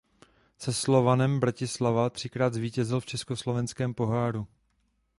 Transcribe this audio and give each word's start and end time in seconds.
Se 0.57 0.73
Slovanem 0.73 1.39
Bratislava 1.39 2.09
třikrát 2.09 2.53
zvítězil 2.53 2.99
v 2.99 3.05
Československém 3.05 3.93
poháru. 3.93 4.47